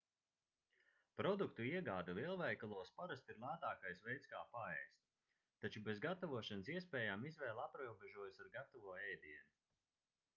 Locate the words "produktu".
1.19-1.65